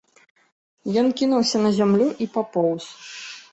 Ён 1.01 1.07
кінуўся 1.19 1.57
на 1.65 1.71
зямлю 1.77 2.09
і 2.27 2.31
папоўз. 2.39 2.83